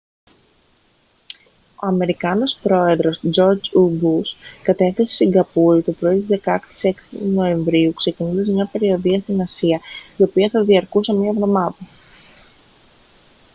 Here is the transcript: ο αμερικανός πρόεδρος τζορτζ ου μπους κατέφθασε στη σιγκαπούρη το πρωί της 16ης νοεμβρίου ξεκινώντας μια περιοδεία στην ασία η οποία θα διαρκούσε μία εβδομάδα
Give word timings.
ο 1.75 1.87
αμερικανός 1.87 2.59
πρόεδρος 2.61 3.19
τζορτζ 3.31 3.69
ου 3.75 3.89
μπους 3.89 4.35
κατέφθασε 4.63 5.07
στη 5.15 5.23
σιγκαπούρη 5.23 5.81
το 5.81 5.91
πρωί 5.91 6.19
της 6.21 6.39
16ης 6.43 6.93
νοεμβρίου 7.23 7.93
ξεκινώντας 7.93 8.47
μια 8.47 8.69
περιοδεία 8.71 9.19
στην 9.19 9.41
ασία 9.41 9.81
η 10.17 10.23
οποία 10.23 10.49
θα 10.49 10.63
διαρκούσε 10.63 11.13
μία 11.13 11.29
εβδομάδα 11.29 11.77